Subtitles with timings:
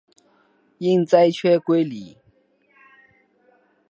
[0.79, 2.17] 因裁缺归里。